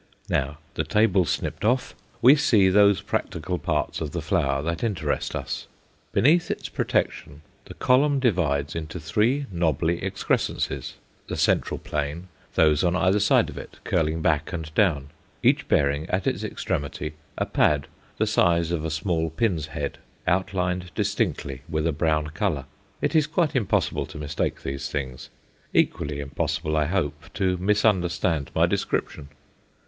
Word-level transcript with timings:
Now 0.29 0.57
the 0.73 0.83
table 0.83 1.25
snipped 1.25 1.63
off 1.63 1.93
we 2.23 2.35
see 2.35 2.69
those 2.69 3.03
practical 3.03 3.59
parts 3.59 4.01
of 4.01 4.13
the 4.13 4.21
flower 4.23 4.63
that 4.63 4.83
interest 4.83 5.35
us. 5.35 5.67
Beneath 6.11 6.49
its 6.49 6.69
protection, 6.69 7.43
the 7.65 7.75
column 7.75 8.19
divides 8.19 8.73
into 8.75 8.99
three 8.99 9.45
knobbly 9.51 10.01
excrescences, 10.01 10.95
the 11.27 11.35
central 11.37 11.77
plain, 11.77 12.29
those 12.55 12.83
on 12.83 12.95
either 12.95 13.19
side 13.19 13.47
of 13.47 13.59
it 13.59 13.77
curling 13.83 14.23
back 14.23 14.51
and 14.51 14.73
down, 14.73 15.09
each 15.43 15.67
bearing 15.67 16.09
at 16.09 16.25
its 16.25 16.43
extremity 16.43 17.13
a 17.37 17.45
pad, 17.45 17.85
the 18.17 18.25
size 18.25 18.71
of 18.71 18.83
a 18.83 18.89
small 18.89 19.29
pin's 19.29 19.67
head, 19.67 19.99
outlined 20.25 20.89
distinctly 20.95 21.61
with 21.69 21.85
a 21.85 21.91
brown 21.93 22.25
colour. 22.31 22.65
It 23.03 23.13
is 23.15 23.27
quite 23.27 23.55
impossible 23.55 24.07
to 24.07 24.17
mistake 24.17 24.63
these 24.63 24.89
things; 24.89 25.29
equally 25.75 26.19
impossible, 26.21 26.75
I 26.75 26.85
hope, 26.85 27.31
to 27.35 27.57
misunderstand 27.57 28.49
my 28.55 28.65
description. 28.65 29.29